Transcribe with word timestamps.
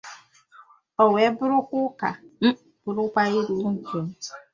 O 1.01 1.03
wee 1.13 1.31
bụrụ 1.37 1.57
ụka 1.79 2.09
bụrụ 2.83 3.03
ilu. 3.37 3.55